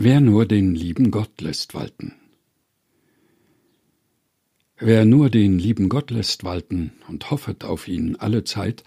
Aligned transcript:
Wer 0.00 0.20
nur 0.20 0.46
den 0.46 0.76
lieben 0.76 1.10
Gott 1.10 1.40
lässt 1.40 1.74
walten. 1.74 2.14
Wer 4.78 5.04
nur 5.04 5.28
den 5.28 5.58
lieben 5.58 5.88
Gott 5.88 6.12
lässt 6.12 6.44
walten 6.44 6.92
und 7.08 7.32
hoffet 7.32 7.64
auf 7.64 7.88
ihn 7.88 8.14
alle 8.14 8.44
Zeit, 8.44 8.84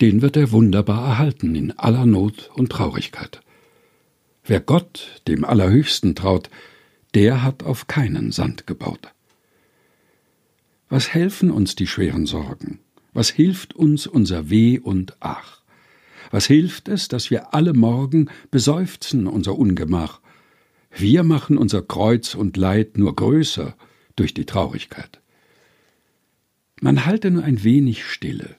den 0.00 0.22
wird 0.22 0.38
er 0.38 0.50
wunderbar 0.50 1.06
erhalten 1.06 1.54
in 1.54 1.72
aller 1.72 2.06
Not 2.06 2.50
und 2.54 2.72
Traurigkeit. 2.72 3.42
Wer 4.44 4.60
Gott, 4.60 5.20
dem 5.28 5.44
Allerhöchsten, 5.44 6.14
traut, 6.14 6.48
der 7.12 7.42
hat 7.42 7.62
auf 7.62 7.86
keinen 7.86 8.32
Sand 8.32 8.66
gebaut. 8.66 9.12
Was 10.88 11.12
helfen 11.12 11.50
uns 11.50 11.76
die 11.76 11.86
schweren 11.86 12.24
Sorgen? 12.24 12.80
Was 13.12 13.28
hilft 13.28 13.74
uns 13.74 14.06
unser 14.06 14.48
Weh 14.48 14.78
und 14.78 15.18
Ach? 15.20 15.63
Was 16.30 16.46
hilft 16.46 16.88
es, 16.88 17.08
dass 17.08 17.30
wir 17.30 17.54
alle 17.54 17.74
Morgen 17.74 18.30
beseufzen 18.50 19.26
unser 19.26 19.58
Ungemach? 19.58 20.20
Wir 20.96 21.22
machen 21.22 21.58
unser 21.58 21.82
Kreuz 21.82 22.34
und 22.34 22.56
Leid 22.56 22.98
nur 22.98 23.14
größer 23.16 23.76
durch 24.16 24.34
die 24.34 24.46
Traurigkeit. 24.46 25.20
Man 26.80 27.06
halte 27.06 27.30
nur 27.30 27.44
ein 27.44 27.64
wenig 27.64 28.04
stille 28.04 28.56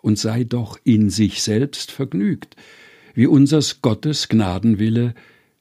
und 0.00 0.18
sei 0.18 0.44
doch 0.44 0.78
in 0.84 1.10
sich 1.10 1.42
selbst 1.42 1.90
vergnügt, 1.90 2.56
wie 3.14 3.26
unsers 3.26 3.82
Gottes 3.82 4.28
Gnadenwille, 4.28 5.14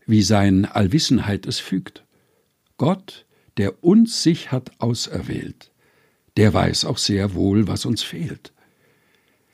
wie 0.06 0.22
sein 0.22 0.66
Allwissenheit 0.66 1.46
es 1.46 1.60
fügt. 1.60 2.04
Gott, 2.78 3.26
der 3.58 3.84
uns 3.84 4.24
sich 4.24 4.52
hat 4.52 4.72
auserwählt, 4.80 5.72
der 6.38 6.54
weiß 6.54 6.86
auch 6.86 6.98
sehr 6.98 7.36
wohl, 7.36 7.68
was 7.68 7.86
uns 7.86 8.02
fehlt. 8.02 8.54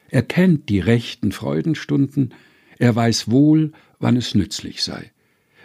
Er 0.09 0.23
kennt 0.23 0.69
die 0.69 0.79
rechten 0.79 1.31
Freudenstunden, 1.31 2.33
er 2.77 2.95
weiß 2.95 3.29
wohl, 3.29 3.73
wann 3.99 4.17
es 4.17 4.35
nützlich 4.35 4.83
sei. 4.83 5.11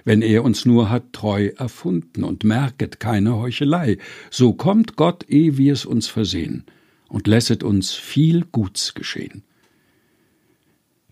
Wenn 0.05 0.21
er 0.21 0.45
uns 0.45 0.67
nur 0.67 0.91
hat 0.91 1.13
treu 1.13 1.51
erfunden 1.57 2.25
und 2.25 2.45
merket 2.45 3.01
keine 3.01 3.37
Heuchelei, 3.37 3.97
so 4.31 4.53
kommt 4.53 4.97
Gott, 4.97 5.25
eh 5.31 5.57
wir's 5.57 5.87
uns 5.87 6.09
versehen, 6.09 6.65
und 7.09 7.27
lässet 7.27 7.63
uns 7.63 7.93
viel 7.93 8.45
Guts 8.53 8.93
geschehen. 8.95 9.45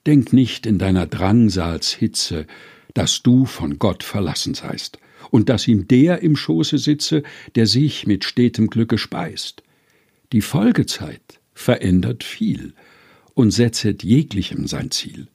Denk 0.07 0.33
nicht 0.33 0.67
in 0.67 0.79
deiner 0.79 1.07
Drangsalshitze, 1.07 2.47
dass 2.93 3.23
du 3.23 3.47
von 3.47 3.79
Gott 3.79 4.03
verlassen 4.03 4.53
seist, 4.53 4.99
und 5.31 5.49
dass 5.49 5.69
ihm 5.69 5.89
der 5.89 6.21
im 6.21 6.37
Schoße 6.37 6.77
sitze, 6.77 7.23
der 7.55 7.67
sich 7.67 8.07
mit 8.07 8.25
stetem 8.25 8.67
Glücke 8.67 8.99
speist. 8.99 9.63
Die 10.33 10.43
Folgezeit 10.43 11.41
verändert 11.55 12.25
viel, 12.25 12.75
und 13.35 13.51
setzet 13.51 14.03
jeglichem 14.03 14.67
sein 14.67 14.91
Ziel. 14.91 15.29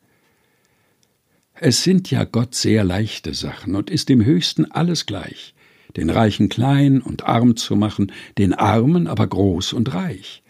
Es 1.59 1.83
sind 1.83 2.11
ja 2.11 2.23
Gott 2.23 2.53
sehr 2.53 2.83
leichte 2.83 3.33
Sachen 3.33 3.75
und 3.75 3.89
ist 3.89 4.09
dem 4.09 4.23
Höchsten 4.23 4.71
alles 4.71 5.07
gleich, 5.07 5.55
den 5.95 6.09
Reichen 6.09 6.49
klein 6.49 7.01
und 7.01 7.23
arm 7.23 7.55
zu 7.55 7.75
machen, 7.75 8.11
den 8.37 8.53
Armen 8.53 9.07
aber 9.07 9.25
groß 9.25 9.73
und 9.73 9.93
reich. 9.93 10.43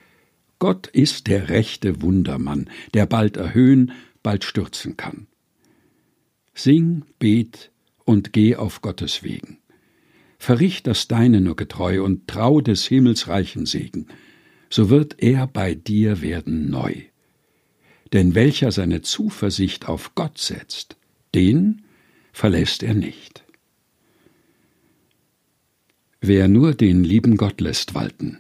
Gott 0.60 0.88
ist 0.88 1.28
der 1.28 1.50
rechte 1.50 2.02
Wundermann, 2.02 2.70
der 2.94 3.06
bald 3.06 3.38
erhöhen, 3.38 3.94
bald 4.22 4.44
stürzen 4.44 4.98
kann. 4.98 5.28
Sing, 6.54 7.04
bet 7.20 7.72
und 8.04 8.34
geh 8.34 8.56
auf 8.56 8.82
Gottes 8.82 9.24
Wegen. 9.24 9.60
Verricht 10.40 10.88
das 10.88 11.08
Deine 11.08 11.40
nur 11.40 11.56
getreu 11.56 12.04
und 12.04 12.28
trau 12.28 12.60
des 12.60 12.86
Himmels 12.86 13.28
reichen 13.28 13.66
Segen, 13.66 14.08
so 14.70 14.90
wird 14.90 15.16
er 15.20 15.48
bei 15.48 15.74
dir 15.74 16.22
werden 16.22 16.70
neu 16.70 17.06
denn 18.14 18.36
welcher 18.36 18.72
seine 18.72 19.02
Zuversicht 19.02 19.88
auf 19.88 20.16
Gott 20.16 20.38
setzt, 20.38 20.96
den 21.36 21.84
verlässt 22.32 22.84
er 22.84 22.94
nicht. 22.94 23.44
Wer 26.22 26.48
nur 26.48 26.74
den 26.74 27.04
lieben 27.04 27.38
Gott 27.38 27.62
lässt 27.62 27.94
walten. 27.94 28.40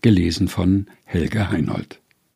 Gelesen 0.00 0.48
von 0.48 0.86
Helga 1.04 1.50
Heinold. 1.50 2.01